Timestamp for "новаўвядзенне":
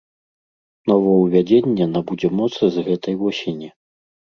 0.93-1.85